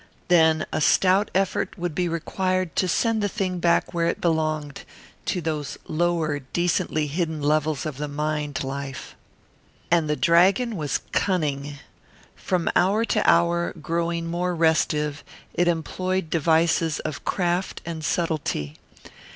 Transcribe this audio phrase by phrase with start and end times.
[0.29, 4.81] Then a stout effort would be required to send the thing back where it belonged,
[5.27, 9.15] to those lower, decently hidden levels of the mind life.
[9.91, 11.75] And the dragon was cunning.
[12.35, 18.77] From hour to hour, growing more restive, it employed devices of craft and subtlety.